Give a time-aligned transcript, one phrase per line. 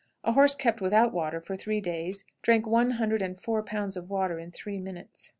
[0.23, 4.09] A horse kept without water for three days drank one hundred and four pounds of
[4.09, 5.29] water in three minutes.